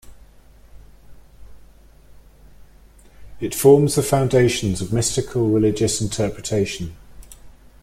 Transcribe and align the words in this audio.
It 3.39 3.53
forms 3.53 3.93
the 3.93 4.01
foundations 4.01 4.81
of 4.81 4.91
mystical 4.91 5.49
religious 5.51 6.01
interpretation. 6.01 6.95